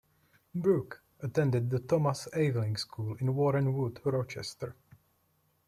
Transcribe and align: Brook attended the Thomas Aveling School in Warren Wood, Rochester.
Brook 0.55 1.03
attended 1.19 1.69
the 1.69 1.77
Thomas 1.77 2.27
Aveling 2.33 2.75
School 2.75 3.13
in 3.19 3.35
Warren 3.35 3.71
Wood, 3.71 4.01
Rochester. 4.03 4.75